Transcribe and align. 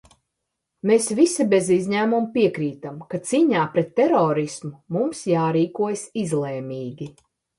Mēs 0.91 1.09
visi 1.19 1.43
bez 1.51 1.67
izņēmuma 1.75 2.29
piekrītam, 2.37 2.95
ka 3.11 3.19
cīņā 3.31 3.67
pret 3.75 3.93
terorismu 3.99 4.73
mums 4.97 5.21
jārīkojas 5.33 6.07
izlēmīgi. 6.25 7.11